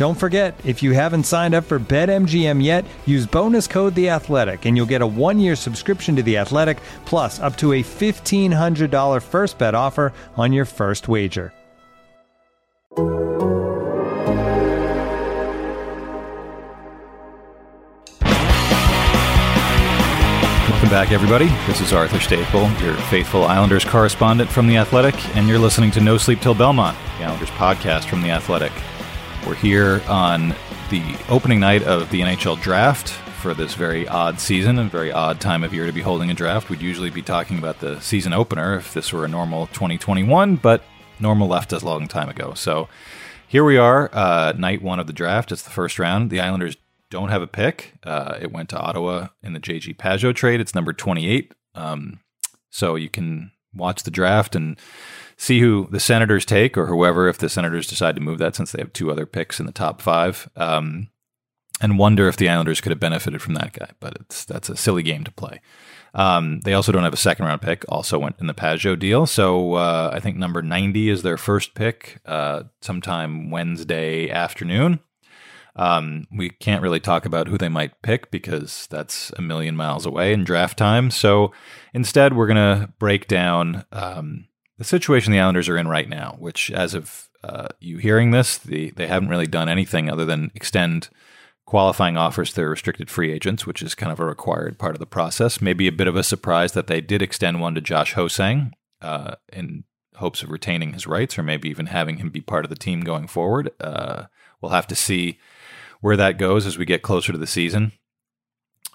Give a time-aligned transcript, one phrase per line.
[0.00, 4.64] Don't forget, if you haven't signed up for BetMGM yet, use bonus code The Athletic,
[4.64, 8.90] and you'll get a one-year subscription to The Athletic, plus up to a fifteen hundred
[8.90, 11.52] dollar first bet offer on your first wager.
[20.70, 21.48] Welcome back, everybody.
[21.66, 26.00] This is Arthur Staple, your faithful Islanders correspondent from The Athletic, and you're listening to
[26.00, 28.72] No Sleep Till Belmont, the Islanders podcast from The Athletic.
[29.46, 30.50] We're here on
[30.90, 33.10] the opening night of the NHL draft
[33.40, 36.34] for this very odd season and very odd time of year to be holding a
[36.34, 36.68] draft.
[36.68, 40.82] We'd usually be talking about the season opener if this were a normal 2021, but
[41.18, 42.52] normal left us a long time ago.
[42.54, 42.88] So
[43.48, 45.50] here we are, uh, night one of the draft.
[45.52, 46.30] It's the first round.
[46.30, 46.76] The Islanders
[47.10, 47.94] don't have a pick.
[48.04, 50.60] Uh, it went to Ottawa in the JG Pageau trade.
[50.60, 51.54] It's number 28.
[51.74, 52.20] Um,
[52.68, 54.78] so you can watch the draft and
[55.36, 58.72] see who the Senators take or whoever, if the Senators decide to move that, since
[58.72, 60.48] they have two other picks in the top five.
[60.56, 61.08] Um,
[61.80, 64.76] and wonder if the Islanders could have benefited from that guy, but it's that's a
[64.76, 65.60] silly game to play.
[66.12, 67.84] Um, they also don't have a second round pick.
[67.88, 71.74] Also went in the Pageau deal, so uh, I think number ninety is their first
[71.74, 75.00] pick, uh, sometime Wednesday afternoon.
[75.76, 80.06] Um, we can't really talk about who they might pick because that's a million miles
[80.06, 81.10] away in draft time.
[81.10, 81.52] So
[81.94, 84.48] instead, we're going to break down um,
[84.78, 88.58] the situation the Islanders are in right now, which, as of uh, you hearing this,
[88.58, 91.08] the, they haven't really done anything other than extend
[91.66, 94.98] qualifying offers to their restricted free agents, which is kind of a required part of
[94.98, 95.60] the process.
[95.60, 99.36] Maybe a bit of a surprise that they did extend one to Josh Ho-Sang uh,
[99.52, 99.84] in
[100.16, 103.02] hopes of retaining his rights or maybe even having him be part of the team
[103.02, 103.70] going forward.
[103.80, 104.24] Uh,
[104.60, 105.38] we'll have to see
[106.00, 107.92] where that goes as we get closer to the season.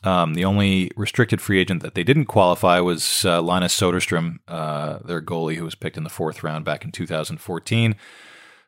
[0.03, 4.99] Um, the only restricted free agent that they didn't qualify was uh, Linus Soderstrom, uh,
[5.03, 7.95] their goalie, who was picked in the fourth round back in 2014.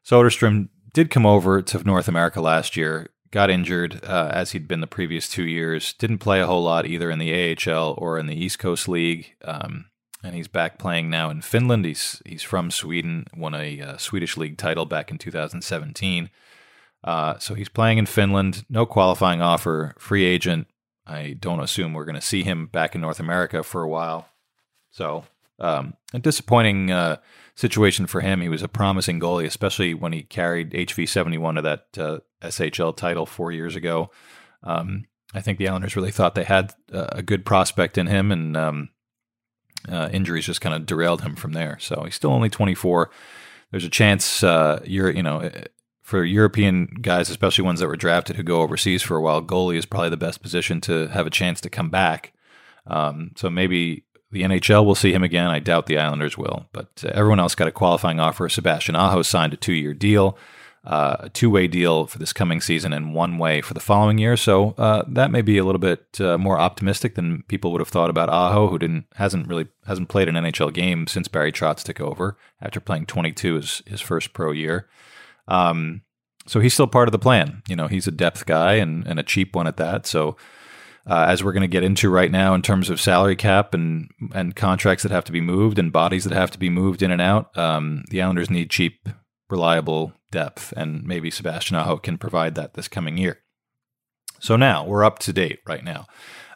[0.04, 4.82] Soderstrom did come over to North America last year, got injured uh, as he'd been
[4.82, 8.26] the previous two years, didn't play a whole lot either in the AHL or in
[8.26, 9.36] the East Coast League.
[9.44, 9.86] Um,
[10.24, 11.86] and he's back playing now in Finland.
[11.86, 16.30] He's he's from Sweden, won a uh, Swedish league title back in 2017.
[17.04, 20.68] Uh, so he's playing in Finland, no qualifying offer, free agent.
[21.06, 24.28] I don't assume we're going to see him back in North America for a while.
[24.92, 25.26] So,
[25.60, 27.18] um, a disappointing uh,
[27.56, 28.42] situation for him.
[28.42, 32.96] He was a promising goalie, especially when he carried HV 71 to that uh, SHL
[32.96, 34.12] title four years ago.
[34.64, 38.56] Um, I think the Islanders really thought they had a good prospect in him, and
[38.56, 38.90] um,
[39.90, 41.78] uh, injuries just kind of derailed him from there.
[41.80, 43.10] So he's still only 24.
[43.72, 45.52] There's a chance uh, you're, you know,
[46.08, 49.76] for European guys, especially ones that were drafted who go overseas for a while, goalie
[49.76, 52.32] is probably the best position to have a chance to come back.
[52.86, 55.50] Um, so maybe the NHL will see him again.
[55.50, 58.48] I doubt the Islanders will, but uh, everyone else got a qualifying offer.
[58.48, 60.38] Sebastian Aho signed a two-year deal,
[60.86, 64.38] uh, a two-way deal for this coming season, and one way for the following year.
[64.38, 67.90] So uh, that may be a little bit uh, more optimistic than people would have
[67.90, 71.84] thought about Aho, who didn't hasn't really hasn't played an NHL game since Barry Trotz
[71.84, 74.88] took over after playing 22 his his first pro year.
[75.48, 76.02] Um,
[76.46, 77.62] so he's still part of the plan.
[77.68, 80.06] You know, he's a depth guy and, and a cheap one at that.
[80.06, 80.38] So
[81.10, 84.10] uh, as we're going to get into right now in terms of salary cap and
[84.34, 87.12] and contracts that have to be moved and bodies that have to be moved in
[87.12, 89.08] and out, um, the Islanders need cheap,
[89.50, 93.40] reliable depth, and maybe Sebastian Aho can provide that this coming year.
[94.40, 96.08] So now we're up to date right now.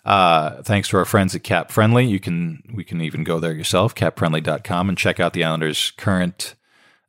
[0.03, 3.53] Uh, thanks to our friends at Cap Friendly, you can we can even go there
[3.53, 6.55] yourself, capfriendly.com, and check out the Islanders' current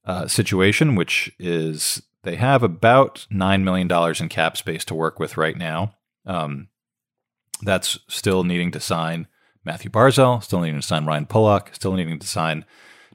[0.05, 5.37] uh, situation, which is they have about $9 million in cap space to work with
[5.37, 5.95] right now.
[6.27, 6.69] Um,
[7.63, 9.29] that's still needing to sign
[9.65, 12.65] Mathew Barzal, still needing to sign Ryan Pulock, still needing to sign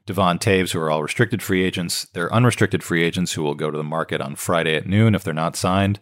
[0.06, 2.06] Devon Toews, who are all restricted free agents.
[2.14, 5.24] They're unrestricted free agents who will go to the market on Friday at noon if
[5.24, 6.00] they're not signed.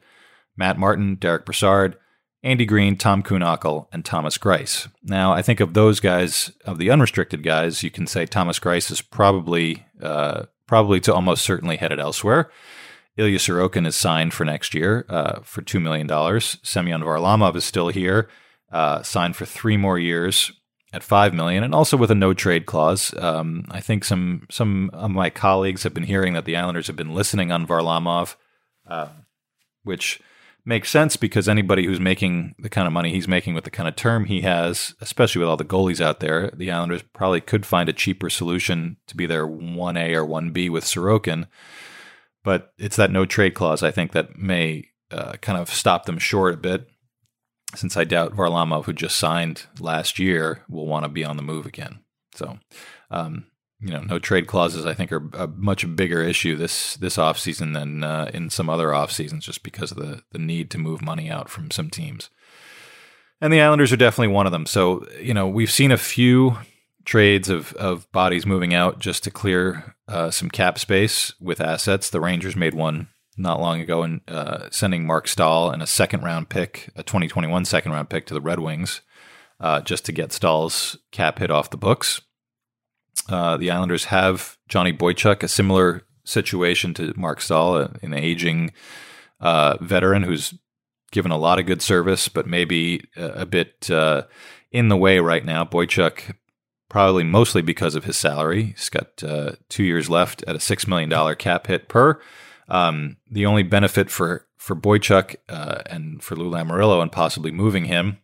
[0.56, 1.98] Matt Martin, Derick Brassard,
[2.44, 4.88] Andy Greene, Tom Kuhnhackl, and Thomas Greiss.
[5.04, 8.92] Now, I think of those guys, of the unrestricted guys, you can say Thomas Greiss
[8.92, 12.50] is probably uh, probably to almost certainly headed elsewhere.
[13.18, 16.08] Ilya Sorokin is signed for next year uh, for $2 million.
[16.64, 18.30] Semyon Varlamov is still here,
[18.72, 20.52] uh, signed for three more years
[20.92, 23.14] at 5 million, and also with a no trade clause.
[23.18, 26.96] Um, I think some, some of my colleagues have been hearing that the Islanders have
[26.96, 28.36] been listening on Varlamov,
[28.88, 29.10] uh,
[29.84, 30.22] which
[30.66, 33.88] makes sense because anybody who's making the kind of money he's making with the kind
[33.88, 37.66] of term he has, especially with all the goalies out there, the Islanders probably could
[37.66, 41.48] find a cheaper solution to be their 1A or 1B with Sorokin.
[42.44, 46.18] But it's that no trade clause, I think, that may uh, kind of stop them
[46.18, 46.88] short a bit,
[47.76, 51.44] since I doubt Varlamov, who just signed last year, will want to be on the
[51.44, 52.00] move again.
[52.34, 52.60] So,
[53.12, 53.46] um,
[53.86, 57.74] you know, no trade clauses, I think, are a much bigger issue this this offseason
[57.74, 61.04] than uh, in some other off seasons, just because of the the need to move
[61.04, 62.32] money out from some teams.
[63.40, 64.66] And the Islanders are definitely one of them.
[64.66, 66.58] So, you know, we've seen a few
[67.06, 72.10] trades of of bodies moving out just to clear uh, some cap space with assets.
[72.10, 76.24] The Rangers made one not long ago and uh, sending Marc Staal and a second
[76.24, 79.02] round pick, a 2021 second round pick to the Red Wings,
[79.60, 82.22] uh, just to get Staal's cap hit off the books.
[83.28, 88.72] Uh, the Islanders have Johnny Boychuk, a similar situation to Marc Staal, an aging
[89.40, 90.54] uh, veteran who's
[91.12, 94.24] given a lot of good service, but maybe a, a bit uh,
[94.72, 95.64] in the way right now.
[95.64, 96.36] Boychuk,
[96.90, 100.88] probably mostly because of his salary, he's got uh, two years left at a six
[100.88, 102.20] million dollar cap hit per.
[102.68, 107.86] Um, the only benefit for for Boychuk uh, and for Lou Lamoriello and possibly moving
[107.86, 108.18] him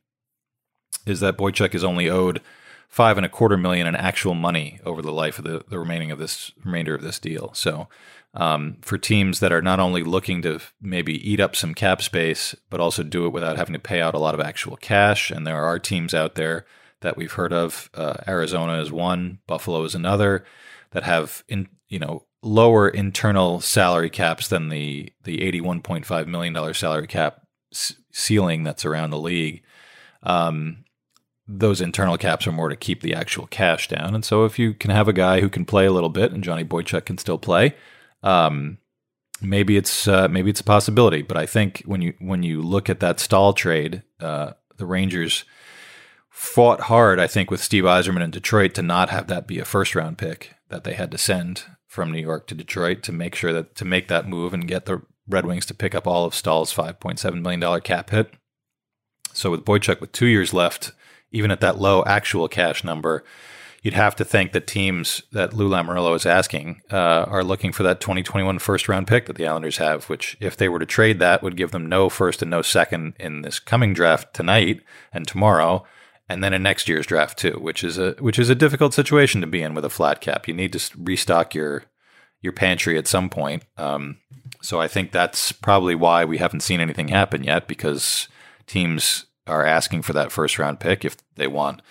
[1.06, 2.42] is that Boychuk is only owed
[2.92, 6.12] five and a quarter million in actual money over the life of the, the remaining
[6.12, 7.52] of this remainder of this deal.
[7.54, 7.88] So
[8.34, 12.54] um, for teams that are not only looking to maybe eat up some cap space,
[12.70, 15.48] but also do it without having to pay out a lot of actual cash, and
[15.48, 16.66] there are teams out there
[17.00, 17.90] that we've heard of.
[17.94, 20.46] Uh, Arizona is one, Buffalo is another,
[20.92, 26.06] that have in you know lower internal salary caps than the the eighty one point
[26.06, 27.42] five million dollar salary cap
[28.12, 29.64] ceiling that's around the league.
[30.24, 30.84] Um,
[31.48, 34.16] those internal caps are more to keep the actual cash down.
[34.16, 36.44] And so if you can have a guy who can play a little bit and
[36.44, 37.76] Johnny Boychuk can still play,
[38.24, 38.78] um,
[39.42, 41.22] maybe it's uh, maybe it's a possibility.
[41.22, 45.44] But I think when you when you look at that Staal trade, uh, the Rangers
[46.30, 47.20] fought hard.
[47.20, 50.18] I think with Steve Yzerman in Detroit to not have that be a first round
[50.18, 53.76] pick that they had to send from New York to Detroit to make sure that
[53.76, 56.72] to make that move and get the Red Wings to pick up all of Staal's
[56.72, 58.34] five point seven million dollar cap hit.
[59.34, 60.94] So with Boychuk with two years left
[61.32, 63.24] even at that low actual cash number,
[63.82, 67.84] you'd have to think that teams that Lou Lamoriello is asking uh, are looking for
[67.84, 71.20] that 2021 first round pick that the Islanders have, which, if they were to trade
[71.20, 74.82] that, would give them no first and no second in this coming draft tonight
[75.12, 75.84] and tomorrow,
[76.30, 79.42] and then in next year's draft too, which is a which is a difficult situation
[79.42, 80.48] to be in with a flat cap.
[80.48, 81.86] You need to restock your
[82.42, 83.64] your pantry at some point.
[83.78, 84.18] Um,
[84.62, 88.28] so I think that's probably why we haven't seen anything happen yet because
[88.68, 91.82] teams are asking for that first round pick if they want,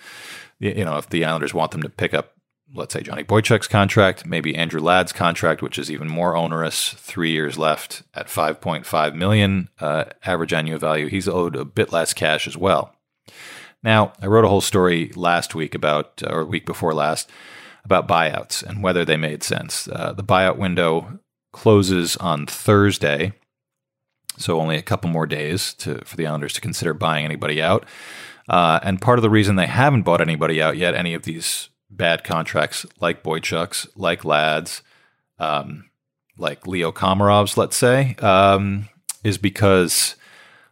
[0.59, 2.33] you know, if the Islanders want them to pick up,
[2.73, 7.31] let's say Johnny Boychuk's contract, maybe Andrew Ladd's contract, which is even more onerous, three
[7.31, 11.07] years left at 5.5 million uh, average annual value.
[11.07, 12.95] He's owed a bit less cash as well.
[13.83, 17.29] Now, I wrote a whole story last week about, or week before last,
[17.83, 19.87] about buyouts and whether they made sense.
[19.87, 21.19] Uh, the buyout window
[21.51, 23.33] closes on Thursday.
[24.37, 27.85] So only a couple more days to, for the Islanders to consider buying anybody out.
[28.49, 31.69] Uh, and part of the reason they haven't bought anybody out yet, any of these
[31.89, 34.81] bad contracts like Boychuk's, like Ladd's,
[35.39, 35.89] um,
[36.37, 38.89] like Leo Komarov's, let's say, um,
[39.23, 40.15] is because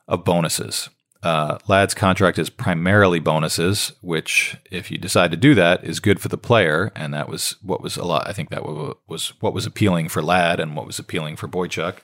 [0.08, 0.90] of bonuses.
[1.22, 6.22] Uh, Ladd's contract is primarily bonuses, which, if you decide to do that, is good
[6.22, 8.28] for the player, and that was what was a lot.
[8.28, 11.98] I think that was what was appealing for Ladd and what was appealing for Boychuk.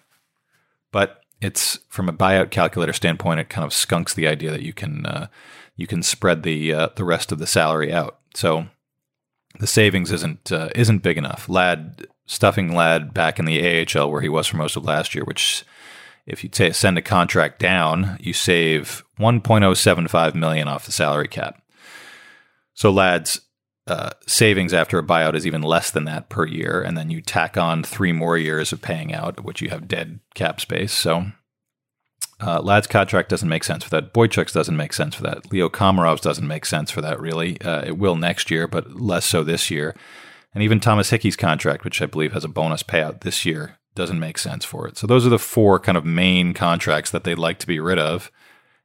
[0.91, 4.73] But it's from a buyout calculator standpoint, it kind of skunks the idea that you
[4.73, 5.27] can uh,
[5.75, 8.19] you can spread the uh, the rest of the salary out.
[8.33, 8.67] So
[9.59, 11.49] the savings isn't uh, isn't big enough.
[11.49, 15.23] Ladd stuffing Ladd back in the AHL where he was for most of last year,
[15.23, 15.63] which
[16.25, 21.61] if you t- send a contract down, you save 1.075 million off the salary cap.
[22.73, 23.41] So Ladd's
[23.87, 27.21] uh, savings after a buyout is even less than that per year, and then you
[27.21, 30.91] tack on three more years of paying out, which you have dead cap space.
[30.91, 31.27] So
[32.41, 34.13] uh, Ladd's contract doesn't make sense for that.
[34.13, 35.51] Boychuk's doesn't make sense for that.
[35.51, 37.61] Leo Komarov's doesn't make sense for that, really.
[37.61, 39.95] Uh, it will next year, but less so this year.
[40.53, 44.19] And even Thomas Hickey's contract, which I believe has a bonus payout this year, doesn't
[44.19, 44.97] make sense for it.
[44.97, 47.99] So those are the four kind of main contracts that they'd like to be rid
[47.99, 48.31] of.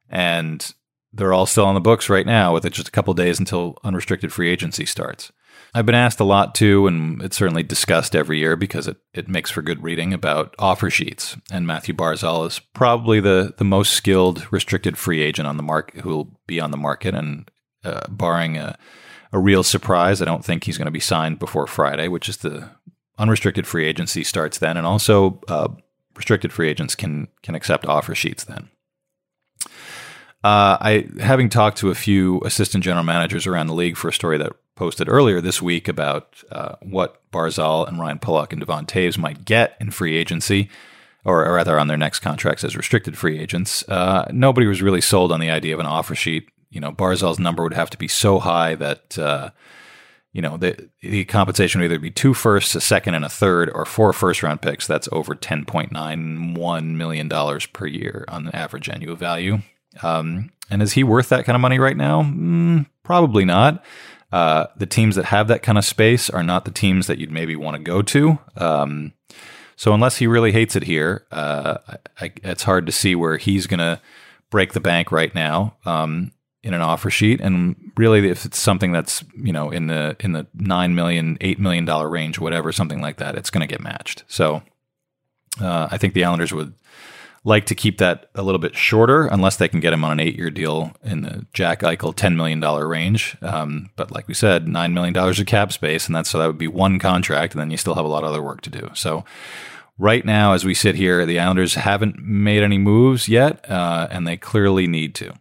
[0.08, 0.72] And
[1.12, 3.78] they're all still on the books right now with it just a couple days until
[3.82, 5.32] unrestricted free agency starts.
[5.74, 9.28] I've been asked a lot too, and it's certainly discussed every year because it, it
[9.28, 11.36] makes for good reading about offer sheets.
[11.50, 16.00] And Mathew Barzal is probably the, the most skilled restricted free agent on the market
[16.00, 17.14] who will be on the market.
[17.14, 17.48] And
[17.84, 18.76] uh, barring a,
[19.32, 22.38] a real surprise, I don't think he's going to be signed before Friday, which is
[22.38, 22.70] the
[23.18, 24.76] unrestricted free agency starts then.
[24.76, 25.68] And also, uh,
[26.16, 28.68] restricted free agents can can accept offer sheets then.
[30.42, 34.12] Uh, I having talked to a few assistant general managers around the league for a
[34.12, 38.86] story that posted earlier this week about uh, what Barzal and Ryan Pulock and Devon
[38.86, 40.70] Toews might get in free agency,
[41.22, 43.86] or, or, rather on their next contracts as restricted free agents.
[43.86, 46.48] Uh, nobody was really sold on the idea of an offer sheet.
[46.70, 49.50] You know, Barzal's number would have to be so high that uh,
[50.32, 53.70] you know the the compensation would either be two firsts, a second, and a third,
[53.74, 54.86] or four first round picks.
[54.86, 59.58] That's over ten point nine one million dollars per year on the average annual value.
[60.02, 62.22] Um, and is he worth that kind of money right now?
[62.22, 63.84] Mm, probably not.
[64.32, 67.32] Uh, the teams that have that kind of space are not the teams that you'd
[67.32, 68.38] maybe want to go to.
[68.56, 69.12] Um,
[69.74, 71.78] so unless he really hates it here, uh,
[72.20, 74.00] I, it's hard to see where he's going to
[74.50, 76.32] break the bank right now um,
[76.62, 77.40] in an offer sheet.
[77.40, 81.58] And really, if it's something that's you know in the in the nine million, eight
[81.58, 84.22] million dollar range, whatever, something like that, it's going to get matched.
[84.28, 84.62] So
[85.60, 86.74] uh, I think the Islanders would
[87.44, 90.20] like to keep that a little bit shorter unless they can get him on an
[90.20, 93.36] eight year deal in the Jack Eichel $10 million range.
[93.40, 96.58] Um, but like we said, $9 million of cap space, and that's so that would
[96.58, 98.90] be one contract, and then you still have a lot of other work to do.
[98.94, 99.24] So
[99.98, 104.26] right now, as we sit here, the Islanders haven't made any moves yet, uh, and
[104.26, 105.32] they clearly need to.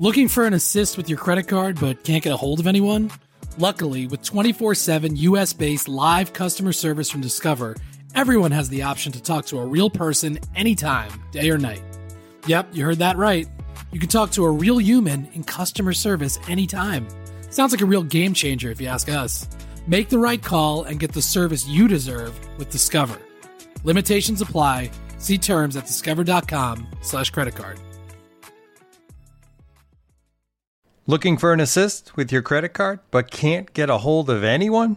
[0.00, 3.12] Looking for an assist with your credit card but can't get a hold of anyone?
[3.58, 7.76] Luckily, with 24 7 US based live customer service from Discover,
[8.14, 11.82] everyone has the option to talk to a real person anytime, day or night.
[12.46, 13.46] Yep, you heard that right.
[13.92, 17.06] You can talk to a real human in customer service anytime.
[17.50, 19.48] Sounds like a real game changer if you ask us.
[19.86, 23.18] Make the right call and get the service you deserve with Discover.
[23.84, 24.90] Limitations apply.
[25.18, 27.78] See terms at discover.com slash credit card.
[31.06, 34.96] Looking for an assist with your credit card but can't get a hold of anyone?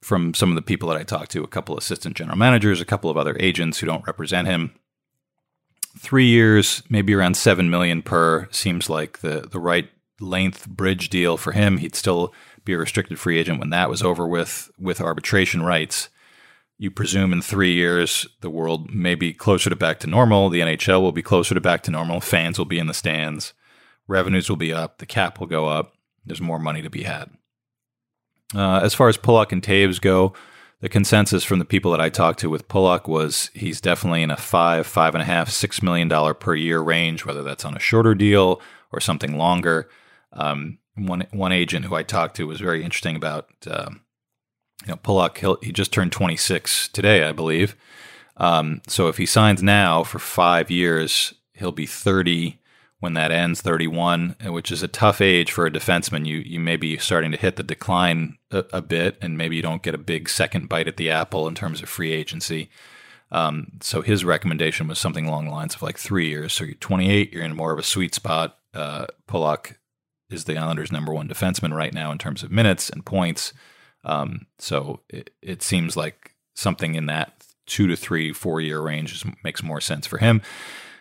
[0.00, 2.80] from some of the people that I talked to, a couple of assistant general managers,
[2.80, 4.72] a couple of other agents who don't represent him.
[5.98, 9.90] Three years, maybe around seven million per, seems like the the right
[10.20, 11.78] length bridge deal for him.
[11.78, 12.32] He'd still
[12.64, 16.08] be a restricted free agent when that was over with with arbitration rights.
[16.78, 20.48] You presume in three years the world may be closer to back to normal.
[20.48, 22.20] The NHL will be closer to back to normal.
[22.20, 23.52] Fans will be in the stands.
[24.08, 24.98] Revenues will be up.
[24.98, 25.94] The cap will go up.
[26.24, 27.30] There's more money to be had.
[28.54, 30.32] Uh, as far as Pulock and Toews go,
[30.80, 34.30] the consensus from the people that I talked to with Pulock was he's definitely in
[34.30, 37.76] a five, five and a half, six million dollar per year range, whether that's on
[37.76, 38.60] a shorter deal
[38.92, 39.88] or something longer.
[40.32, 43.90] Um, one one agent who I talked to was very interesting about uh,
[44.82, 45.62] you know Pulock.
[45.62, 47.76] He just turned 26 today, I believe.
[48.36, 52.58] Um, so if he signs now for five years, he'll be 30
[53.00, 56.26] when that ends 31 which is a tough age for a defenseman.
[56.26, 59.62] You you may be starting to hit the decline a, a, bit and maybe you
[59.62, 62.70] don't get a big second bite at the apple in terms of free agency.
[63.32, 66.52] Um, so his recommendation was something along the lines of like three years.
[66.52, 68.58] So you're 28 you're in more of a sweet spot.
[68.72, 69.78] Uh, Pulock
[70.30, 73.52] is the Islanders number one defenseman right now in terms of minutes and points.
[74.04, 79.24] Um, so it, it seems like something in that two to three four year range
[79.42, 80.42] makes more sense for him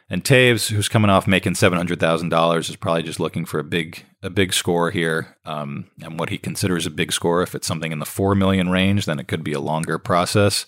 [0.09, 3.59] and Toews, who's coming off making seven hundred thousand dollars, is probably just looking for
[3.59, 7.41] a big a big score here, um, and what he considers a big score.
[7.41, 10.65] If it's something in the four million range, then it could be a longer process.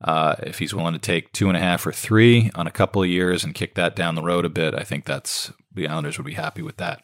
[0.00, 3.02] Uh, if he's willing to take two and a half or three on a couple
[3.02, 6.18] of years and kick that down the road a bit, I think that's the Islanders
[6.18, 7.02] would be happy with that.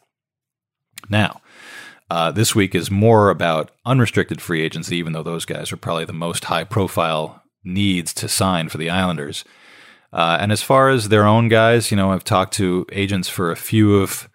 [1.09, 1.41] Now,
[2.09, 6.05] uh, this week is more about unrestricted free agency, even though those guys are probably
[6.05, 9.43] the most high profile needs to sign for the Islanders.
[10.13, 13.51] Uh, and as far as their own guys, you know, I've talked to agents for
[13.51, 14.29] a few of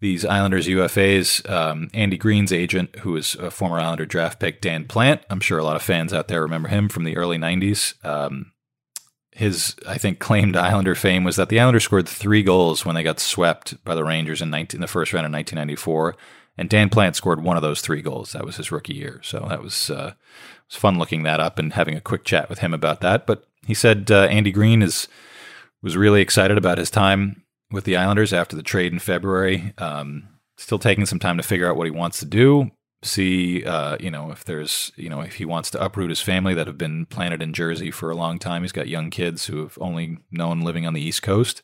[0.00, 1.48] these Islanders UFAs.
[1.48, 5.24] Um, Andy Green's agent, who is a former Islander draft pick, Dan Plante.
[5.30, 8.02] I'm sure a lot of fans out there remember him from the early 90s.
[8.04, 8.52] Um,
[9.32, 13.02] his, I think, claimed Islander fame was that the Islanders scored three goals when they
[13.02, 16.16] got swept by the Rangers in, 19, in the first round in 1994.
[16.58, 18.32] And Dan Plante scored one of those three goals.
[18.32, 19.20] That was his rookie year.
[19.22, 20.14] So that was, uh,
[20.68, 23.26] was fun looking that up and having a quick chat with him about that.
[23.26, 25.06] But he said uh, Andy Greene is
[25.80, 29.72] was really excited about his time with the Islanders after the trade in February.
[29.78, 32.72] Um, still taking some time to figure out what he wants to do.
[33.04, 36.52] See, uh, you know, if there's, you know, if he wants to uproot his family
[36.52, 38.62] that have been planted in Jersey for a long time.
[38.62, 41.62] He's got young kids who have only known living on the East Coast.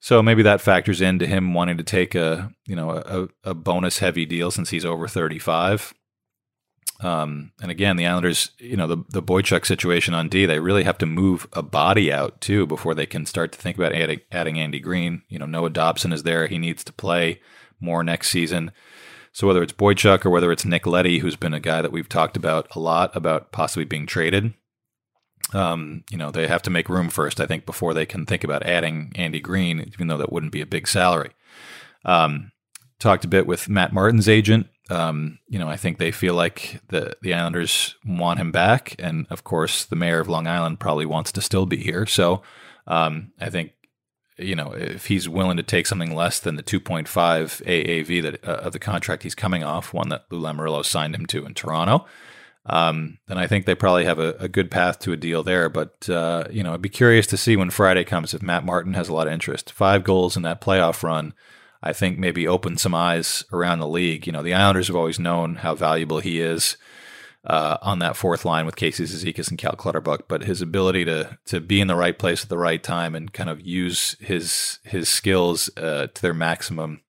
[0.00, 3.98] So maybe that factors into him wanting to take a, you know, a, a bonus
[3.98, 5.94] heavy deal since he's over 35.
[7.00, 10.84] Um, and again, the Islanders, you know, the the Boychuk situation on D, they really
[10.84, 14.20] have to move a body out too before they can start to think about adding,
[14.30, 15.22] adding Andy Greene.
[15.28, 17.40] You know, Noah Dobson is there; he needs to play
[17.80, 18.70] more next season.
[19.32, 22.08] So whether it's Boychuk or whether it's Nick Leddy, who's been a guy that we've
[22.08, 24.54] talked about a lot about possibly being traded,
[25.52, 28.44] um, you know, they have to make room first, I think, before they can think
[28.44, 31.32] about adding Andy Greene, even though that wouldn't be a big salary.
[32.04, 32.52] Um,
[32.98, 34.68] talked a bit with Matt Martin's agent.
[34.90, 39.26] Um, you know, I think they feel like the the Islanders want him back, and
[39.30, 42.06] of course, the mayor of Long Island probably wants to still be here.
[42.06, 42.42] So,
[42.86, 43.72] um, I think
[44.36, 48.60] you know if he's willing to take something less than the 2.5 AAV that uh,
[48.62, 52.06] of the contract he's coming off, one that Lou Lamoriello signed him to in Toronto.
[52.66, 55.68] Um, then I think they probably have a, a good path to a deal there.
[55.68, 58.94] But uh, you know, I'd be curious to see when Friday comes if Matt Martin
[58.94, 59.72] has a lot of interest.
[59.72, 61.32] Five goals in that playoff run
[61.84, 64.26] I think maybe opened some eyes around the league.
[64.26, 66.78] You know, the Islanders have always known how valuable he is
[67.44, 71.38] uh, on that fourth line with Casey Cizikas and Cal Clutterbuck, but his ability to
[71.44, 74.78] to be in the right place at the right time and kind of use his
[74.82, 77.02] his skills uh, to their maximum.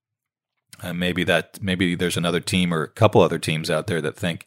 [0.84, 4.18] Uh, maybe that maybe there's another team or a couple other teams out there that
[4.18, 4.46] think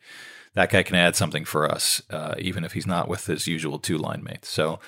[0.53, 3.79] that guy can add something for us, uh, even if he's not with his usual
[3.79, 4.49] two line mates.
[4.49, 4.79] So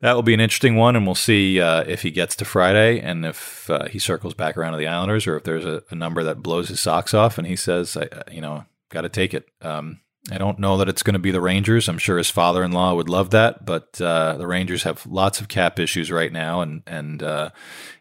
[0.00, 3.00] that will be an interesting one, and we'll see uh, if he gets to Friday
[3.00, 5.94] and if uh, he circles back around to the Islanders, or if there's a, a,
[5.94, 9.34] number that blows his socks off and he says, I, you know, got to take
[9.34, 9.48] it.
[9.60, 11.88] Um, I don't know that it's going to be the Rangers.
[11.88, 15.78] I'm sure his father-in-law would love that, but uh, the Rangers have lots of cap
[15.78, 17.50] issues right now, and and uh,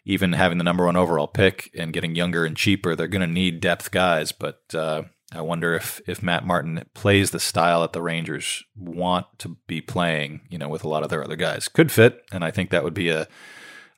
[0.03, 3.27] even having the number one overall pick and getting younger and cheaper, they're going to
[3.27, 4.33] need depth guys.
[4.33, 9.27] But uh, I wonder if if Matt Martin plays the style that the Rangers want
[9.39, 11.67] to be playing, you know, with a lot of their other guys.
[11.67, 13.27] Could fit, and I think that would be a.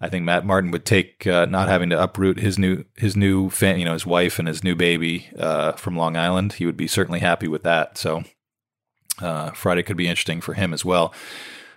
[0.03, 3.49] I think Matt Martin would take uh, not having to uproot his new his new
[3.49, 6.53] fan, you know, his wife and his new baby uh, from Long Island.
[6.53, 7.97] He would be certainly happy with that.
[7.97, 8.23] So
[9.21, 11.13] uh, Friday could be interesting for him as well.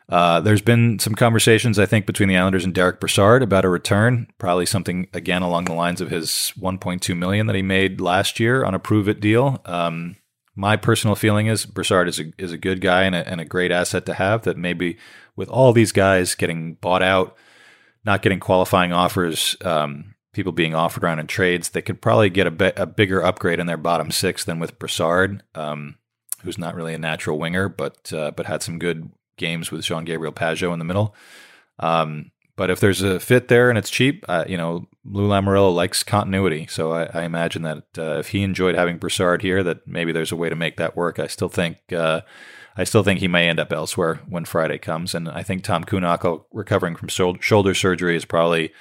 [0.09, 3.71] Uh, there's been some conversations, I think, between the Islanders and Derick Brassard about a
[3.71, 4.27] return.
[4.39, 8.65] Probably something again along the lines of his 1.2 million that he made last year
[8.65, 9.63] on a prove it deal.
[9.65, 10.17] Um,
[10.55, 13.45] my personal feeling is Brassard is a is a good guy and a, and a
[13.45, 14.43] great asset to have.
[14.43, 14.99] That maybe
[15.37, 17.37] with all these guys getting bought out,
[18.05, 22.47] not getting qualifying offers, um, people being offered around in trades, they could probably get
[22.47, 25.97] a, be- a bigger upgrade in their bottom six than with Brassard, um,
[26.43, 30.05] who's not really a natural winger, but uh, but had some good games with Jean
[30.05, 31.15] Gabriel Pageau in the middle.
[31.79, 35.75] Um, but if there's a fit there and it's cheap, uh, you know, Lou Lamoriello
[35.75, 36.67] likes continuity.
[36.69, 40.33] So I, I imagine that uh, if he enjoyed having Brassard here, that maybe there's
[40.33, 41.19] a way to make that work.
[41.19, 42.21] I still think uh,
[42.77, 45.15] I still think he may end up elsewhere when Friday comes.
[45.15, 48.73] And I think Tom Kuhnhackl, recovering from shoulder surgery, is probably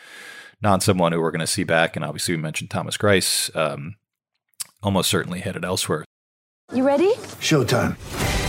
[0.62, 1.96] not someone who we're going to see back.
[1.96, 3.96] And obviously, we mentioned Thomas Greiss, um,
[4.82, 6.06] almost certainly headed elsewhere.
[6.74, 7.14] You ready?
[7.40, 7.98] Showtime.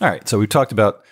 [0.00, 1.04] All right, so we've talked about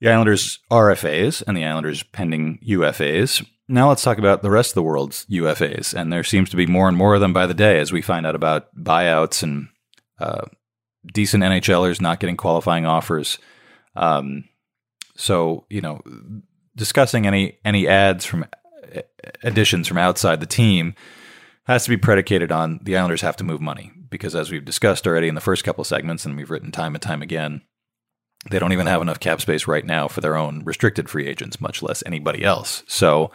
[0.00, 3.44] the Islanders' RFAs and the Islanders' pending UFAs.
[3.66, 6.66] Now let's talk about the rest of the world's UFAs, and there seems to be
[6.66, 9.68] more and more of them by the day as we find out about buyouts and
[10.20, 10.42] uh,
[11.12, 13.38] decent NHLers not getting qualifying offers.
[13.96, 14.44] Um,
[15.16, 16.00] so you know,
[16.76, 18.46] discussing any any ads from
[19.42, 20.94] additions from outside the team
[21.66, 25.06] has to be predicated on the Islanders have to move money because, as we've discussed
[25.06, 27.62] already in the first couple segments, and we've written time and time again,
[28.50, 31.60] they don't even have enough cap space right now for their own restricted free agents,
[31.60, 32.82] much less anybody else.
[32.86, 33.30] So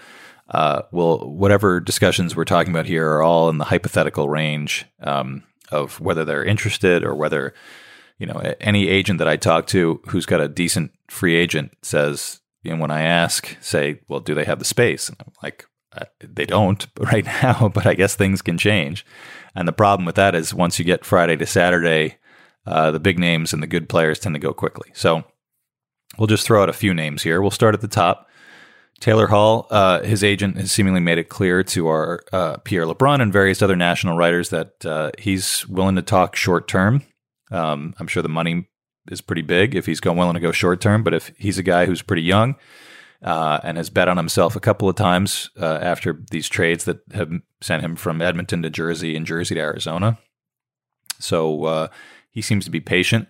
[0.50, 5.44] uh, well, whatever discussions we're talking about here are all in the hypothetical range um,
[5.72, 7.54] of whether they're interested or whether,
[8.18, 12.42] you know, any agent that I talk to who's got a decent free agent says,
[12.64, 15.08] know, when I ask, say, well, do they have the space?
[15.08, 19.06] And I'm like, uh, they don't right now, but I guess things can change.
[19.56, 22.18] And the problem with that is once you get Friday to Saturday,
[22.70, 24.92] uh, the big names and the good players tend to go quickly.
[24.94, 25.24] So
[26.18, 27.42] we'll just throw out a few names here.
[27.42, 28.28] We'll start at the top.
[29.00, 33.22] Taylor Hall, uh, his agent has seemingly made it clear to our uh, Pierre LeBrun
[33.22, 37.04] and various other national writers that uh, he's willing to talk short term.
[37.50, 38.68] Um, I'm sure the money
[39.10, 41.64] is pretty big if he's going willing to go short term, but if he's a
[41.64, 42.56] guy who's pretty young
[43.24, 47.00] uh, and has bet on himself a couple of times uh, after these trades that
[47.14, 50.20] have sent him from Edmonton to Jersey and Jersey to Arizona,
[51.20, 51.90] so
[52.32, 53.28] he seems to be patient.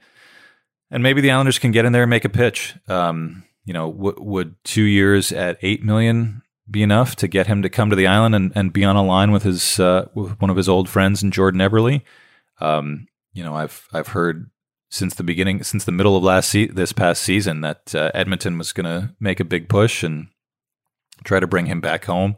[0.91, 2.75] And maybe the Islanders can get in there and make a pitch.
[2.87, 7.61] Um, you know, w- would two years at eight million be enough to get him
[7.61, 10.39] to come to the island and, and be on a line with his uh, with
[10.41, 12.01] one of his old friends and Jordan Eberle?
[12.59, 14.49] Um, you know, I've I've heard
[14.89, 18.57] since the beginning, since the middle of last se- this past season, that uh, Edmonton
[18.57, 20.27] was going to make a big push and
[21.23, 22.37] try to bring him back home.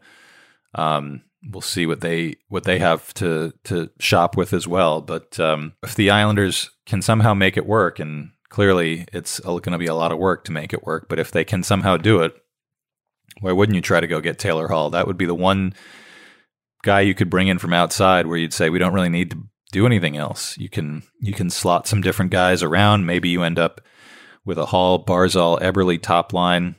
[0.76, 5.02] Um, we'll see what they what they have to to shop with as well.
[5.02, 9.78] But um, if the Islanders can somehow make it work, and clearly it's going to
[9.78, 12.22] be a lot of work to make it work, but if they can somehow do
[12.22, 12.36] it,
[13.40, 14.90] why wouldn't you try to go get Taylor Hall?
[14.90, 15.74] That would be the one
[16.84, 19.44] guy you could bring in from outside where you'd say we don't really need to
[19.72, 20.58] do anything else.
[20.58, 23.06] You can you can slot some different guys around.
[23.06, 23.82] Maybe you end up
[24.46, 26.76] with a Hall, Barzal, Eberle top line,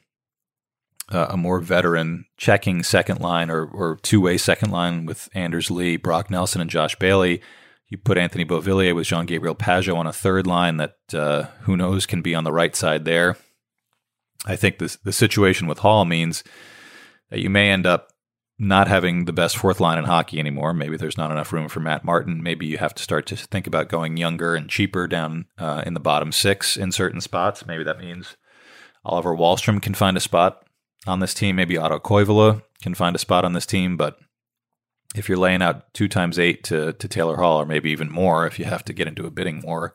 [1.13, 5.71] uh, a more veteran checking second line or, or two way second line with Anders
[5.71, 7.43] Lee, Brock Nelson, and Josh Bailey.
[7.89, 11.77] You put Anthony Beauvillier with Jean Gabriel Pageau on a third line that uh, who
[11.77, 13.37] knows can be on the right side there.
[14.47, 16.43] I think this, the situation with Hall means
[17.31, 18.09] that you may end up
[18.59, 20.73] not having the best fourth line in hockey anymore.
[20.73, 22.43] Maybe there's not enough room for Matt Martin.
[22.43, 25.95] Maybe you have to start to think about going younger and cheaper down uh, in
[25.95, 27.67] the bottom six in certain spots.
[27.67, 28.37] Maybe that means
[29.05, 30.65] Oliver Wahlstrom can find a spot
[31.07, 31.57] on this team.
[31.57, 33.97] Maybe Otto Koivula can find a spot on this team.
[33.97, 34.19] But
[35.15, 38.47] if you're laying out two times eight to, to Taylor Hall, or maybe even more,
[38.47, 39.95] if you have to get into a bidding war,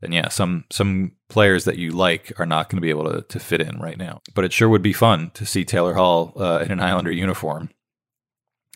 [0.00, 3.22] then yeah, some some players that you like are not going to be able to,
[3.22, 4.20] to fit in right now.
[4.34, 7.70] But it sure would be fun to see Taylor Hall uh, in an Islander uniform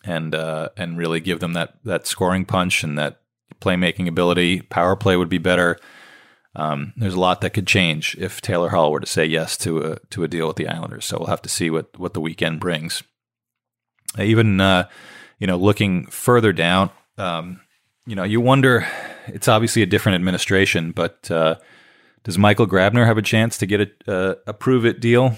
[0.05, 3.21] and uh, and really give them that that scoring punch and that
[3.61, 4.63] playmaking ability.
[4.63, 5.79] Power play would be better.
[6.55, 9.79] Um, there's a lot that could change if Taylor Hall were to say yes to
[9.79, 11.07] a to a deal with the Islanders.
[11.07, 13.03] So we'll have to see what what the weekend brings.
[14.19, 14.88] Even uh,
[15.38, 17.61] you know, looking further down, um,
[18.07, 18.87] you know, you wonder.
[19.29, 21.57] It's obviously a different administration, but uh,
[22.25, 25.37] does Michael Grabner have a chance to get a, a, a prove it deal?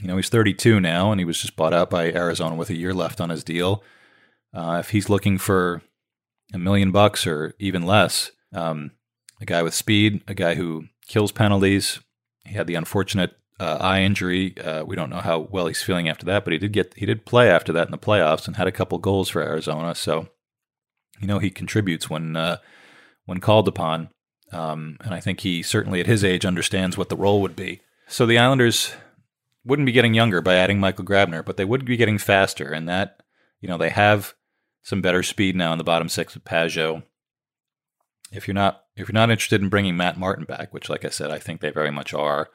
[0.00, 2.76] You know, he's 32 now, and he was just bought out by Arizona with a
[2.76, 3.82] year left on his deal.
[4.52, 5.80] Uh, if he's looking for
[6.52, 8.90] a million bucks or even less, um,
[9.40, 12.00] a guy with speed, a guy who kills penalties.
[12.44, 14.56] He had the unfortunate uh, eye injury.
[14.58, 17.06] Uh, we don't know how well he's feeling after that, but he did get he
[17.06, 19.94] did play after that in the playoffs and had a couple goals for Arizona.
[19.94, 20.28] So,
[21.20, 22.58] you know, he contributes when uh,
[23.24, 24.10] when called upon,
[24.52, 27.80] um, and I think he certainly at his age understands what the role would be.
[28.08, 28.92] So the Islanders
[29.64, 32.70] wouldn't be getting younger by adding Michael Grabner, but they would be getting faster.
[32.70, 33.20] And that,
[33.60, 34.34] you know, they have
[34.84, 37.02] some better speed now in the bottom six with Pageau.
[38.32, 41.10] If you're not if you're not interested in bringing Matt Martin back, which, like I
[41.10, 42.48] said, I think they very much are,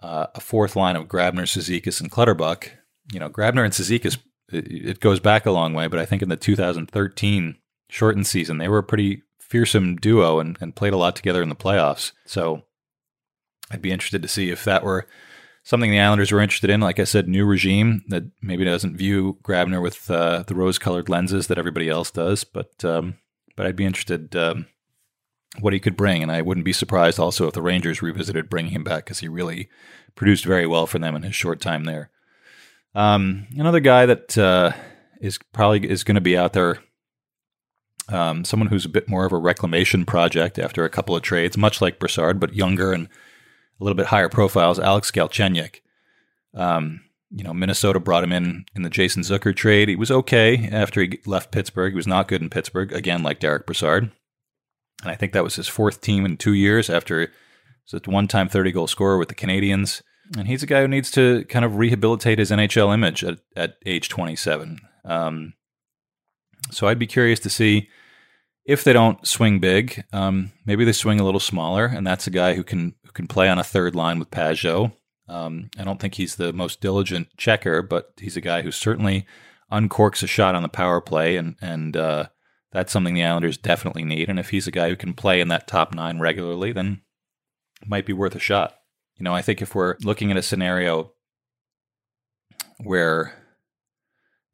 [0.00, 2.70] uh, a fourth line of Grabner, Cizikas, and Clutterbuck.
[3.12, 4.18] You know, Grabner and Cizikas,
[4.52, 7.56] it, it goes back a long way, but I think in the 2013
[7.88, 11.48] shortened season, they were a pretty fearsome duo and, and played a lot together in
[11.48, 12.12] the playoffs.
[12.26, 12.64] So
[13.70, 15.06] I'd be interested to see if that were
[15.64, 16.80] something the Islanders were interested in.
[16.80, 21.46] Like I said, new regime that maybe doesn't view Grabner with uh, the rose-colored lenses
[21.48, 22.44] that everybody else does.
[22.44, 23.18] But um,
[23.56, 24.66] but I'd be interested um,
[25.60, 28.72] what he could bring, and I wouldn't be surprised also if the Rangers revisited bringing
[28.72, 29.68] him back because he really
[30.14, 32.10] produced very well for them in his short time there.
[32.94, 34.72] Um, another guy that uh,
[35.20, 36.78] is probably is going to be out there.
[38.08, 41.58] Um, someone who's a bit more of a reclamation project after a couple of trades,
[41.58, 45.80] much like Brassard, but younger and a little bit higher profiles, Alex Galchenyuk.
[46.54, 49.88] Um, you know, Minnesota brought him in in the Jason Zucker trade.
[49.88, 51.92] He was okay after he left Pittsburgh.
[51.92, 54.10] He was not good in Pittsburgh, again, like Derick Brassard.
[55.02, 57.30] And I think that was his fourth team in two years after
[57.90, 60.02] was a one time 30 goal scorer with the Canadiens.
[60.36, 63.76] And he's a guy who needs to kind of rehabilitate his NHL image at, at
[63.86, 64.78] age 27.
[65.04, 65.54] Um,
[66.70, 67.88] so I'd be curious to see
[68.68, 72.30] if they don't swing big, um, maybe they swing a little smaller, and that's a
[72.30, 74.92] guy who can who can play on a third line with Pageau.
[75.26, 79.26] Um, I don't think he's the most diligent checker, but he's a guy who certainly
[79.72, 82.26] uncorks a shot on the power play, and and uh,
[82.72, 84.28] that's something the Islanders definitely need.
[84.28, 87.02] And if he's a guy who can play in that top nine regularly, then
[87.80, 88.74] it might be worth a shot.
[89.16, 91.12] You know, I think if we're looking at a scenario
[92.82, 93.34] where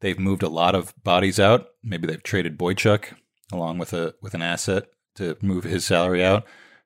[0.01, 3.13] they've moved a lot of bodies out, maybe they've traded Boychuk
[3.51, 6.45] along with a with an asset to move his salary out.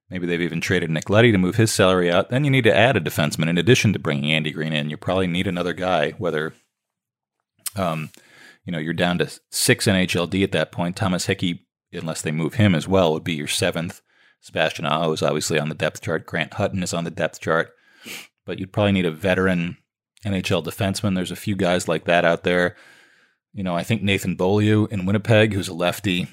[0.10, 2.30] Maybe they've even traded Nick Leddy to move his salary out.
[2.30, 4.90] Then you need to add a defenseman in addition to bringing Andy Greene in.
[4.90, 6.54] You probably need another guy, whether
[7.76, 8.10] um,
[8.70, 10.96] you know, you're down to six NHLD at that point.
[10.96, 14.04] Thomas Hickey, unless they move him as well, would be your seventh.
[14.42, 16.28] Sebastian Aho is obviously on the depth chart.
[16.28, 17.72] Grant Hutton is on the depth chart.
[18.46, 19.78] But you'd probably need a veteran
[20.24, 21.16] NHL defenseman.
[21.16, 22.76] There's a few guys like that out there.
[23.54, 26.28] You know, I think Nathan Beaulieu in Winnipeg, who's a lefty,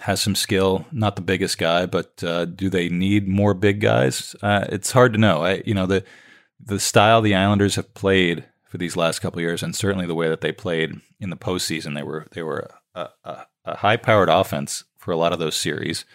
[0.00, 0.86] has some skill.
[0.92, 4.34] Not the biggest guy, but uh, do they need more big guys?
[4.40, 5.44] Uh, it's hard to know.
[5.44, 6.04] I, you know, the
[6.58, 10.30] the style the Islanders have played for these last couple years, and certainly the way
[10.30, 11.94] that they played in the postseason.
[11.94, 15.56] They were they were a, a, a high powered offense for a lot of those
[15.56, 16.06] series,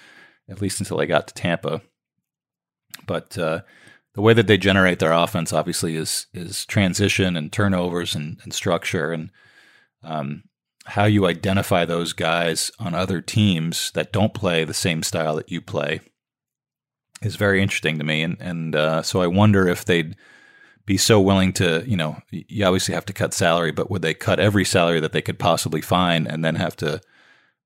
[0.49, 1.83] at least until they got to Tampa.
[3.05, 3.61] But uh,
[4.15, 8.51] the way that they generate their offense, obviously, is is transition and turnovers and, and
[8.51, 9.29] structure, and
[10.01, 10.41] um,
[10.87, 15.51] how you identify those guys on other teams that don't play the same style that
[15.51, 15.99] you play
[17.21, 18.23] is very interesting to me.
[18.23, 20.15] And and uh, so I wonder if they'd
[20.87, 24.13] be so willing to, you know, you obviously have to cut salary, but would they
[24.13, 27.01] cut every salary that they could possibly find and then have to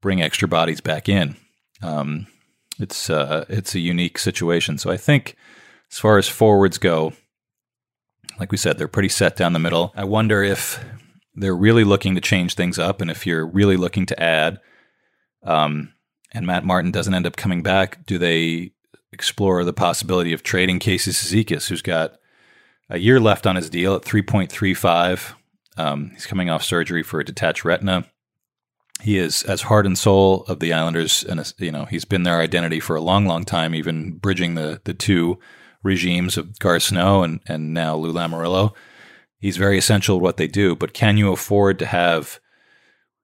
[0.02, 1.38] bring extra bodies back in?
[1.84, 2.26] Um,
[2.80, 4.80] it's uh, it's a unique situation.
[4.80, 5.38] So I think
[5.92, 7.14] as far as forwards go,
[8.40, 9.94] like we said, they're pretty set down the middle.
[9.96, 10.84] I wonder if
[11.36, 14.60] they're really looking to change things up, and if you're really looking to add,
[15.44, 15.94] um,
[16.34, 18.72] and Matt Martin doesn't end up coming back, do they
[19.14, 22.16] explore the possibility of trading Casey Cizikas, who's got
[22.92, 25.34] a year left on his deal at 3.35.
[25.78, 28.06] Um, he's coming off surgery for a detached retina.
[29.02, 32.40] He is as heart and soul of the Islanders, and you know he's been their
[32.40, 35.40] identity for a long, long time, even bridging the the two
[35.82, 38.76] regimes of Garth Snow and and now Lou Lamoriello.
[39.40, 40.76] He's very essential to what they do.
[40.76, 42.40] But can you afford to have,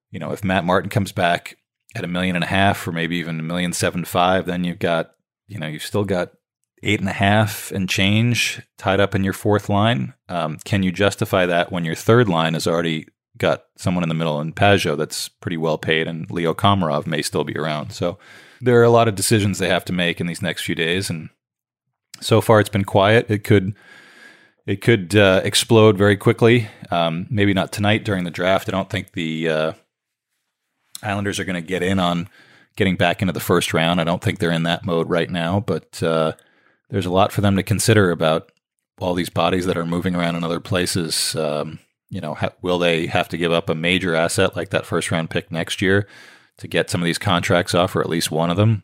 [0.09, 1.57] you know, if Matt Martin comes back
[1.93, 4.79] at a million and a half, or maybe even a million seven five, then you've
[4.79, 5.11] got,
[5.45, 6.31] you know, you've still got
[6.83, 10.13] eight and a half and change tied up in your fourth line.
[10.29, 14.15] Um, can you justify that when your third line has already got someone in the
[14.15, 17.91] middle in Pageau that's pretty well paid, and Leo Komarov may still be around?
[17.91, 18.17] So
[18.61, 21.09] there are a lot of decisions they have to make in these next few days,
[21.09, 21.29] and
[22.21, 23.29] so far it's been quiet.
[23.29, 23.75] It could
[24.65, 26.67] it could uh, explode very quickly.
[26.91, 28.67] Um, maybe not tonight during the draft.
[28.67, 29.73] I don't think the uh,
[31.01, 32.27] Islanders are going to get in on
[32.75, 34.01] getting back into the first round.
[34.01, 36.33] I don't think they're in that mode right now, but uh,
[36.89, 38.51] there's a lot for them to consider about
[38.99, 41.35] all these bodies that are moving around in other places.
[41.35, 44.85] Um, you know, ha- will they have to give up a major asset like that
[44.85, 46.07] first round pick next year
[46.57, 48.83] to get some of these contracts off, or at least one of them?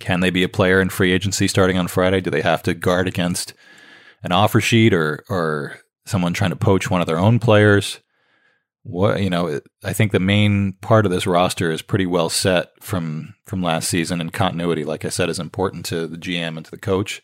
[0.00, 2.20] Can they be a player in free agency starting on Friday?
[2.20, 3.54] Do they have to guard against
[4.22, 8.00] an offer sheet or or someone trying to poach one of their own players?
[8.84, 12.70] What you know i think the main part of this roster is pretty well set
[12.82, 16.64] from from last season and continuity like i said is important to the gm and
[16.64, 17.22] to the coach.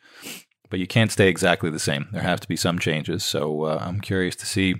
[0.70, 2.06] But you can't stay exactly the same.
[2.12, 3.24] There have to be some changes.
[3.24, 4.76] So uh, i'm curious to see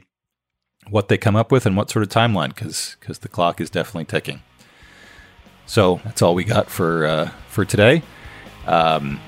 [0.88, 3.70] what they come up with and what sort of timeline because because the clock is
[3.70, 4.42] definitely ticking.
[5.66, 8.02] So that's all we got for uh, for today.
[8.66, 9.20] Um,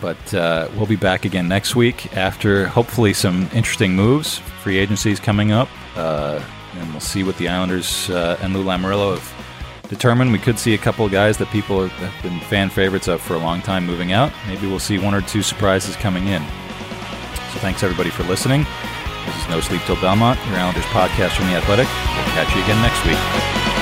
[0.00, 5.18] but uh, we'll be back again next week after hopefully some interesting moves free agencies
[5.18, 6.42] coming up uh,
[6.78, 10.32] and we'll see what the Islanders uh, and Lou Lamoriello have determined.
[10.32, 13.34] We could see a couple of guys that people have been fan favorites of for
[13.34, 14.32] a long time moving out.
[14.46, 16.42] Maybe we'll see one or two surprises coming in.
[17.52, 18.66] So thanks everybody for listening.
[19.26, 21.86] This is No Sleep Till Belmont, your Islanders podcast from The Athletic.
[21.86, 23.73] We'll catch you again next week.